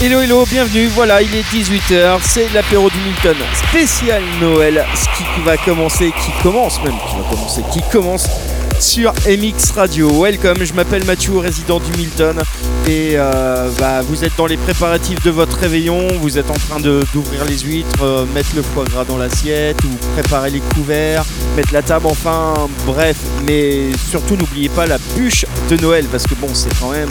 [0.00, 3.34] Hello hello, bienvenue, voilà il est 18h, c'est l'apéro du Milton.
[3.68, 8.28] Spécial Noël, ce qui va commencer, qui commence même, qui va commencer, qui commence
[8.80, 10.22] sur MX Radio.
[10.22, 12.38] Welcome, je m'appelle Mathieu, résident du Milton.
[12.86, 16.80] Et euh, bah, vous êtes dans les préparatifs de votre réveillon, vous êtes en train
[16.80, 21.24] d'ouvrir les huîtres, euh, mettre le foie gras dans l'assiette, ou préparer les couverts,
[21.56, 22.54] mettre la table, enfin
[22.86, 23.16] bref.
[23.46, 27.10] Mais surtout n'oubliez pas la bûche de Noël, parce que bon, c'est quand même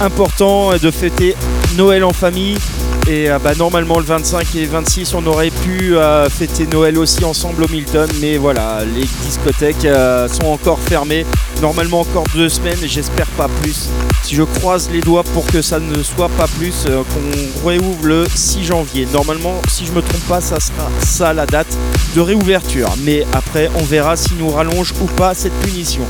[0.00, 1.34] important de fêter
[1.76, 2.58] Noël en famille.
[3.06, 7.22] Et euh, bah, normalement le 25 et 26 on aurait pu euh, fêter Noël aussi
[7.24, 8.08] ensemble au Milton.
[8.20, 11.26] Mais voilà, les discothèques euh, sont encore fermées.
[11.60, 13.90] Normalement encore deux semaines, j'espère pas plus.
[14.22, 18.26] Si je croise les doigts pour que ça ne soit pas plus, qu'on réouvre le
[18.34, 19.06] 6 janvier.
[19.12, 21.76] Normalement, si je me trompe pas, ça sera ça la date
[22.16, 22.88] de réouverture.
[23.04, 26.02] Mais après, on verra si nous rallonge ou pas cette punition.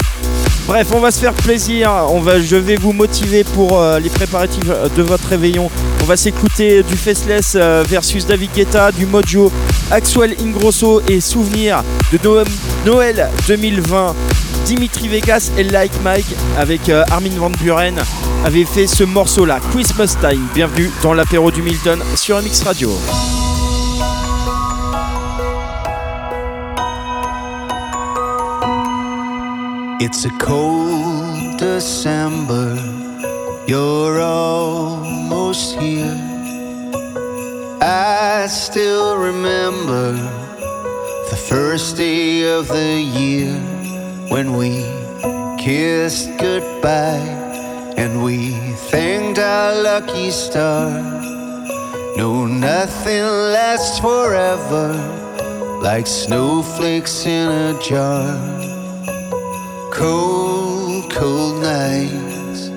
[0.67, 1.91] Bref, on va se faire plaisir.
[2.11, 5.71] On va, je vais vous motiver pour les préparatifs de votre réveillon.
[6.05, 9.51] On va s'écouter du Faceless euh, versus David Guetta, du Mojo,
[9.91, 12.19] Axwell Ingrosso et Souvenir de
[12.85, 14.15] Noël 2020.
[14.67, 16.27] Dimitri Vegas et Like Mike
[16.59, 17.95] avec euh, Armin Van Buren
[18.45, 20.47] avaient fait ce morceau-là, Christmas Time.
[20.53, 22.91] Bienvenue dans l'apéro du Milton sur MX Radio.
[30.01, 32.77] It's a cold December.
[38.45, 40.13] I still remember
[41.31, 43.55] the first day of the year
[44.29, 44.85] when we
[45.57, 47.25] kissed goodbye
[47.97, 48.51] and we
[48.91, 50.91] thanked our lucky star.
[52.19, 53.25] No, nothing
[53.57, 54.93] lasts forever
[55.83, 58.29] like snowflakes in a jar.
[59.91, 62.69] Cold, cold nights,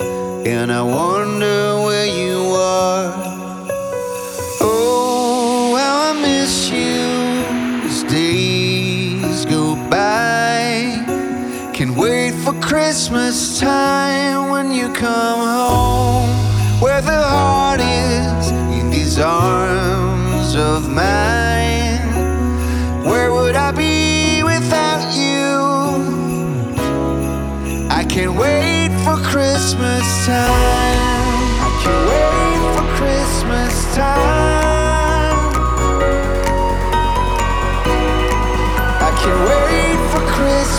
[0.48, 3.27] and I wonder where you are.
[12.98, 16.30] Christmas time when you come home,
[16.82, 22.02] where the heart is in these arms of mine.
[23.06, 25.58] Where would I be without you?
[27.90, 31.00] I can't wait for Christmas time.
[31.62, 34.57] I can't wait for Christmas time.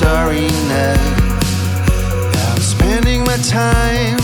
[0.00, 0.48] starry.
[0.72, 0.96] Now
[2.52, 4.19] I'm spending my time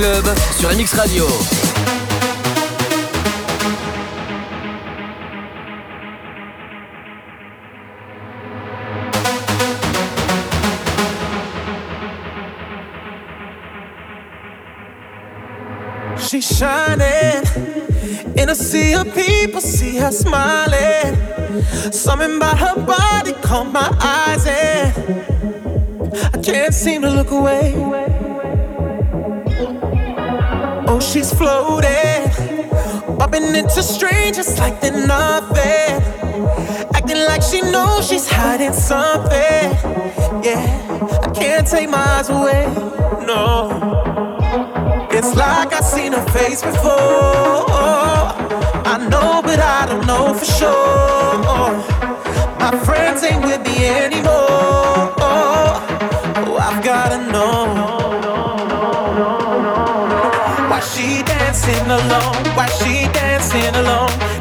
[0.00, 1.26] Club sur MX Radio.
[16.16, 17.44] She's shining
[18.38, 21.14] in a sea of people, see her smiling.
[21.92, 24.94] Something about her body caught my eyes, and
[26.32, 27.99] I can't seem to look away.
[31.00, 32.30] She's floating,
[33.18, 36.00] bumping into strangers like they're nothing.
[36.94, 39.72] Acting like she knows she's hiding something.
[40.44, 42.66] Yeah, I can't take my eyes away.
[43.26, 43.70] No.
[45.10, 46.92] It's like I've seen her face before.
[48.92, 51.40] I know, but I don't know for sure.
[52.60, 55.12] My friends ain't with me anymore.
[55.18, 57.89] Oh, I've gotta know.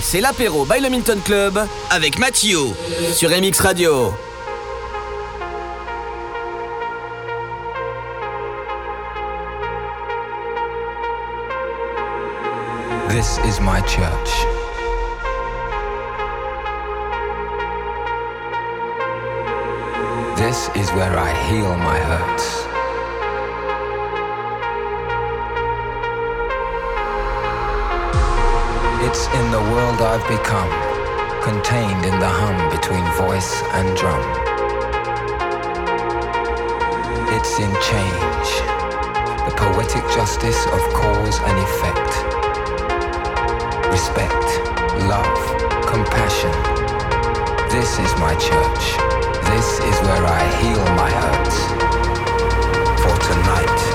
[0.00, 1.58] c'est l'apéro by le Minton Club
[1.90, 2.58] avec Mathieu
[3.12, 4.14] sur MX Radio.
[13.10, 14.30] This is my church.
[20.38, 22.71] This is where I heal my hurts.
[29.14, 30.72] It's in the world I've become,
[31.44, 34.24] contained in the hum between voice and drum.
[37.36, 38.48] It's in change,
[39.44, 42.08] the poetic justice of cause and effect.
[43.92, 44.48] Respect,
[45.04, 45.40] love,
[45.84, 46.56] compassion.
[47.68, 48.84] This is my church.
[49.52, 51.58] This is where I heal my hurts.
[53.04, 53.91] For tonight.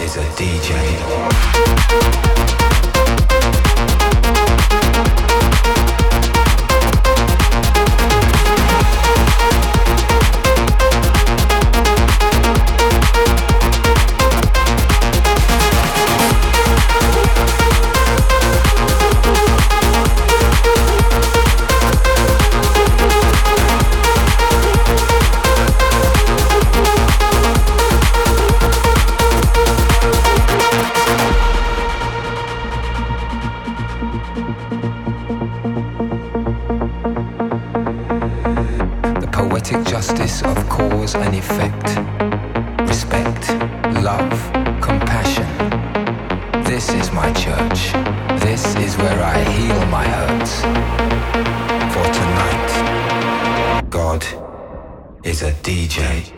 [0.00, 1.30] Is a DJ.
[42.86, 43.50] respect,
[44.02, 44.38] love,
[44.80, 45.46] compassion.
[46.64, 47.92] This is my church.
[48.40, 50.62] This is where I heal my hurts.
[51.94, 54.24] For tonight, God
[55.24, 56.32] is a DJ.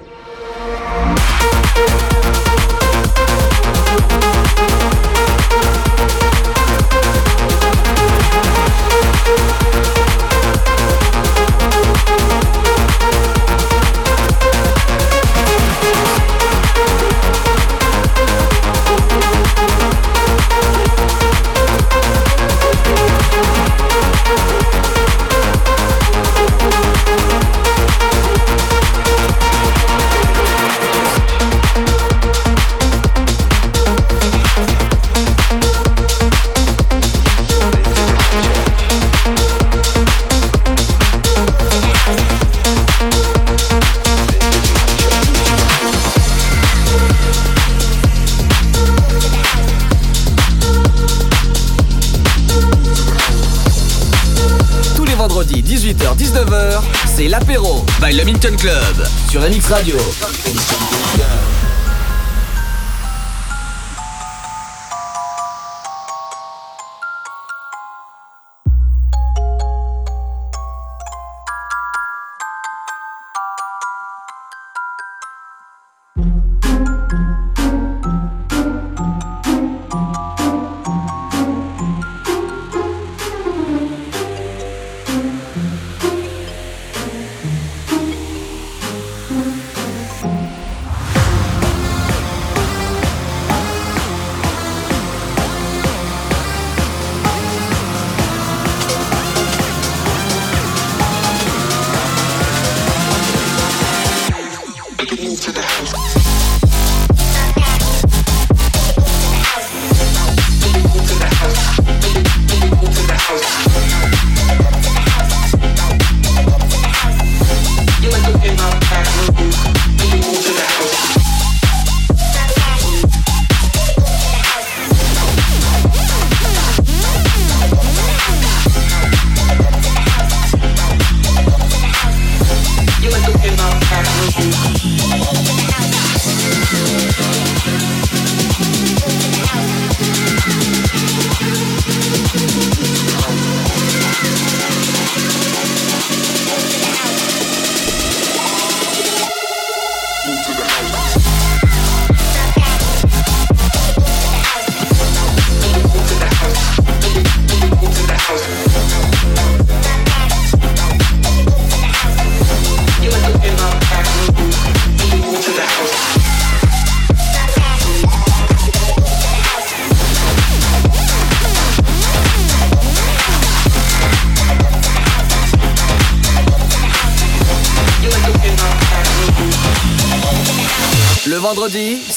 [58.50, 59.96] Club sur MX Radio.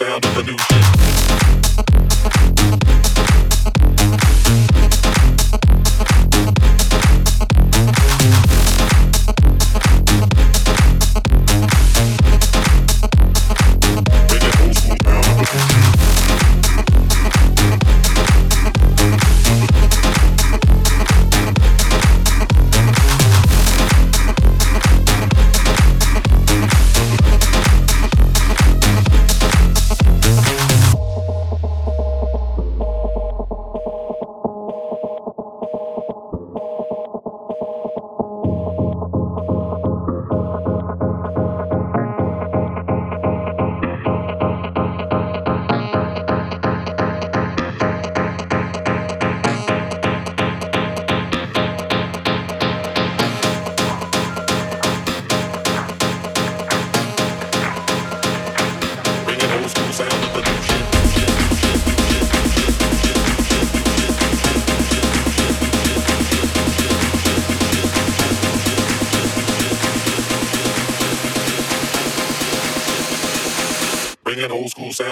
[0.00, 0.79] Sound of the new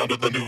[0.09, 0.48] sound to the new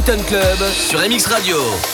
[0.00, 1.89] Minton Club sur MX Radio.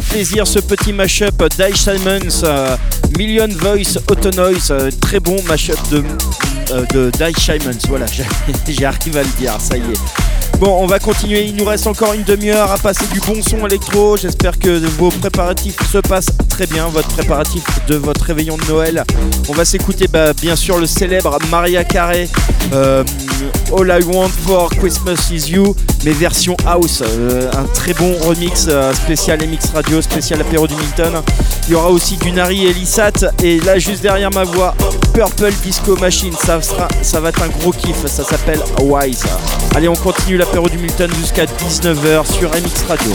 [0.00, 2.76] Plaisir ce petit mashup d'Ice Simons, euh,
[3.18, 6.02] Million Voice Auto Noise, euh, très bon mashup de,
[6.70, 7.78] euh, de Dice Simons.
[7.88, 8.06] Voilà,
[8.68, 10.41] j'arrive à le dire, ça y est.
[10.62, 11.42] Bon, on va continuer.
[11.46, 14.16] Il nous reste encore une demi-heure à passer du bon son électro.
[14.16, 16.86] J'espère que vos préparatifs se passent très bien.
[16.86, 19.02] Votre préparatif de votre réveillon de Noël.
[19.48, 22.28] On va s'écouter bah, bien sûr le célèbre Maria Carey.
[22.72, 23.02] euh,
[23.76, 27.02] All I Want for Christmas is You, mais version house.
[27.04, 31.22] Euh, un très bon remix euh, spécial MX Radio, spécial apéro du Milton.
[31.66, 32.74] Il y aura aussi du Nari et.
[33.42, 34.76] Et là, juste derrière ma voix,
[35.12, 36.34] Purple Disco Machine.
[36.34, 36.60] Ça,
[37.02, 38.06] ça va être un gros kiff.
[38.06, 39.24] Ça s'appelle Wise.
[39.74, 43.12] Allez, on continue du Milton jusqu'à 19h sur MX Radio.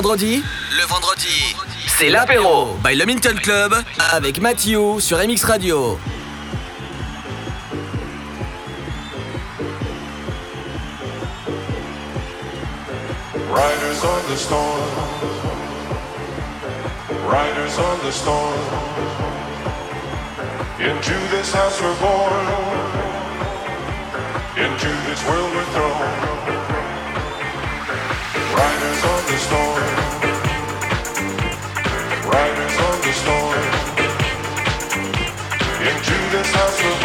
[0.00, 0.44] vendredi
[0.76, 1.56] Le vendredi,
[1.88, 3.74] c'est l'apéro by le Minton Club
[4.12, 5.98] avec Mathieu sur MX Radio.
[13.50, 14.88] Riders on the storm.
[17.26, 18.60] Riders on the storm.
[20.78, 22.46] Into this house we're born.
[24.56, 26.47] Into this world we're thrown.
[36.30, 36.97] this house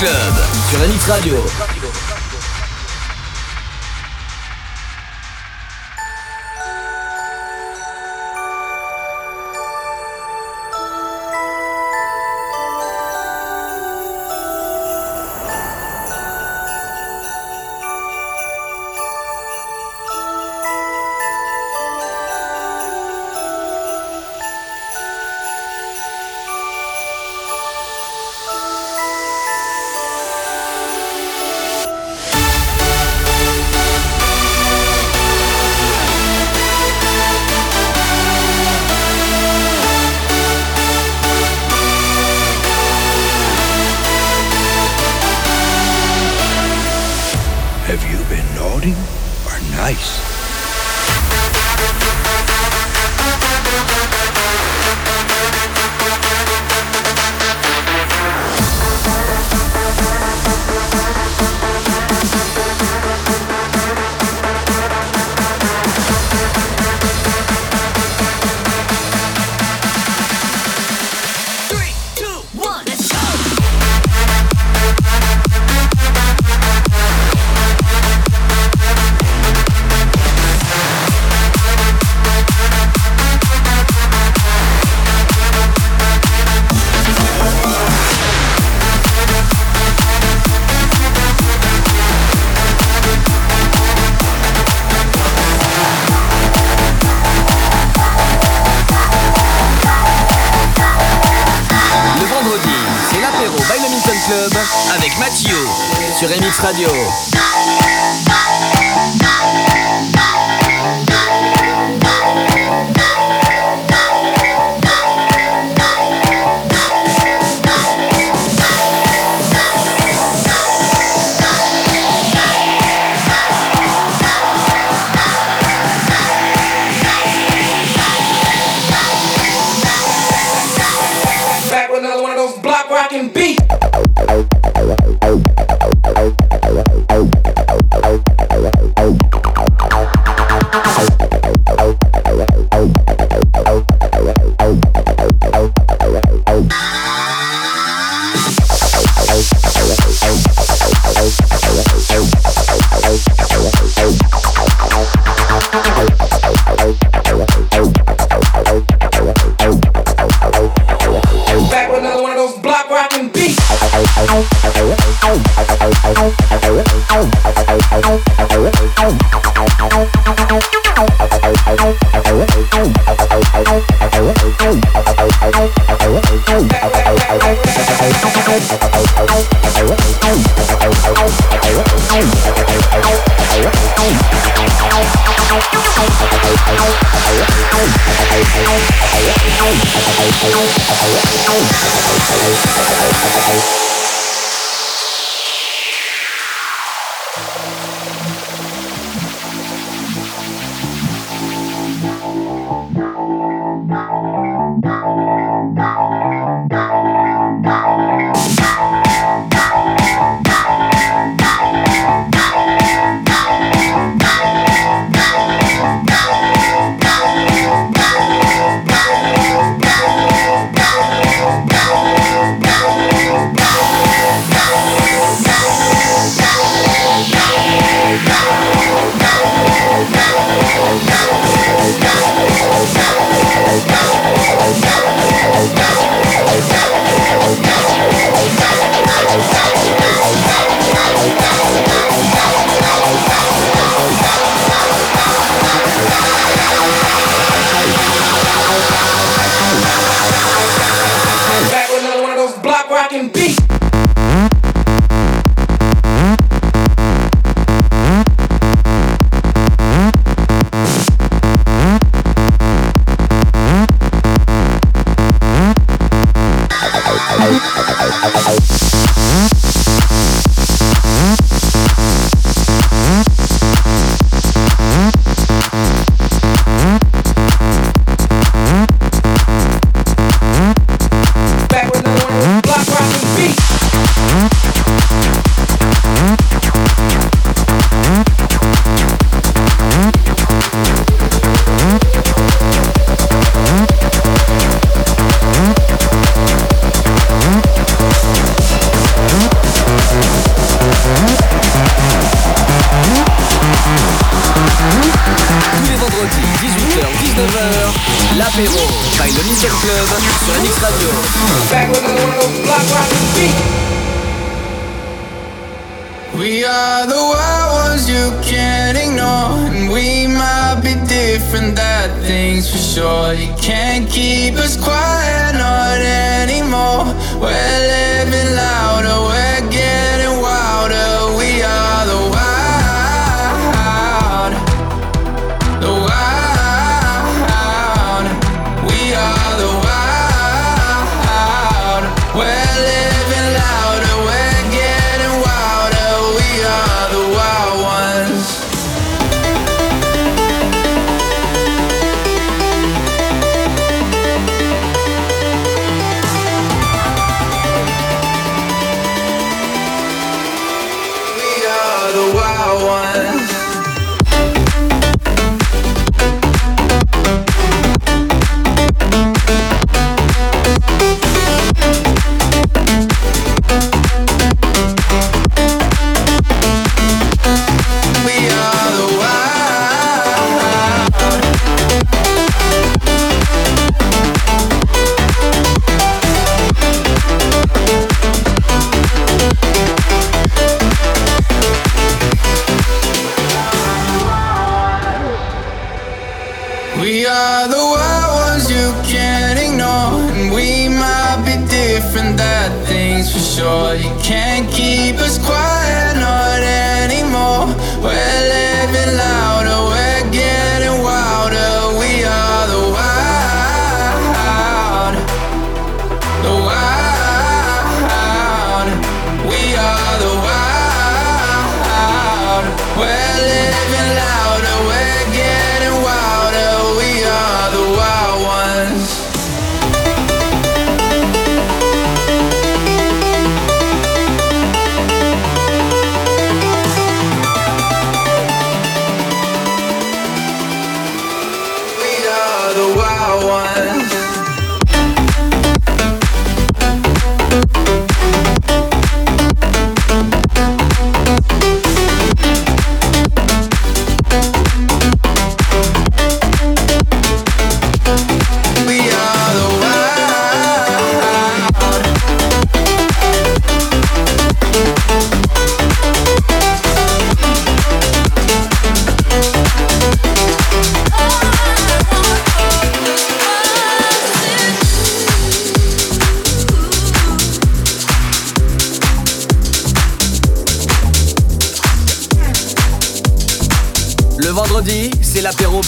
[0.00, 0.34] Club
[0.70, 1.49] sur la Mix Radio.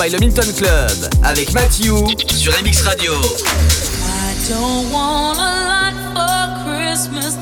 [0.03, 1.95] by le Milton Club avec Matthew
[2.35, 3.13] sur MX Radio.
[3.13, 7.42] I don't want a lot for Christmas.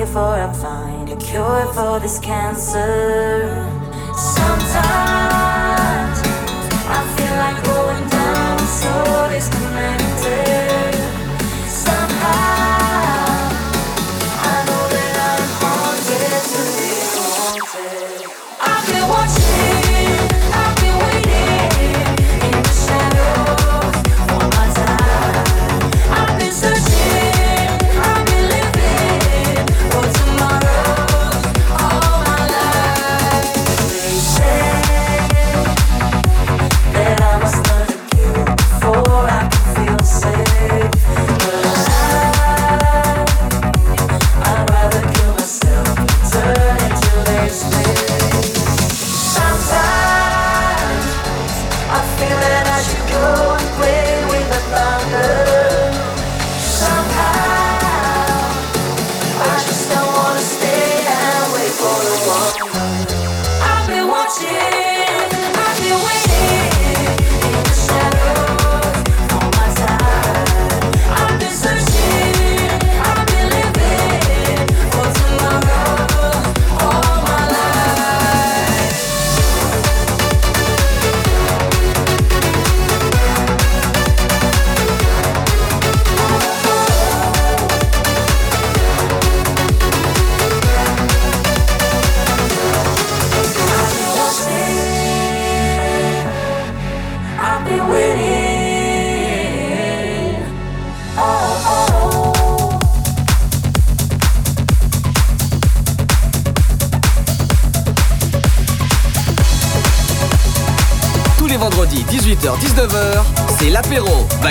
[0.00, 3.70] before I find a cure for this cancer.
[4.16, 5.13] Sometimes.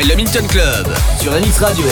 [0.08, 0.88] le Minton Club
[1.20, 1.86] sur MX Radio.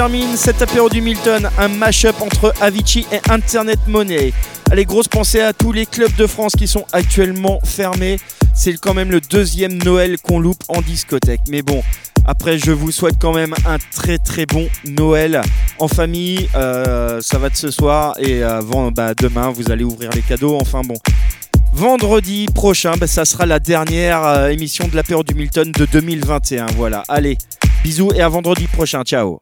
[0.00, 4.32] Termine cet apéro du Milton, un mash-up entre Avicii et Internet Money.
[4.70, 8.18] Allez, grosse pensée à tous les clubs de France qui sont actuellement fermés.
[8.54, 11.42] C'est quand même le deuxième Noël qu'on loupe en discothèque.
[11.50, 11.82] Mais bon,
[12.24, 15.42] après, je vous souhaite quand même un très très bon Noël
[15.78, 16.48] en famille.
[16.54, 20.56] Euh, ça va de ce soir et avant, bah, demain, vous allez ouvrir les cadeaux.
[20.58, 20.96] Enfin bon.
[21.74, 26.68] Vendredi prochain, bah, ça sera la dernière euh, émission de l'apéro du Milton de 2021.
[26.74, 27.36] Voilà, allez,
[27.84, 29.02] bisous et à vendredi prochain.
[29.02, 29.38] Ciao